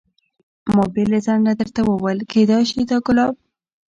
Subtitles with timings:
[0.73, 3.33] ما بې له ځنډه درته وویل کېدای شي دا ګلاب.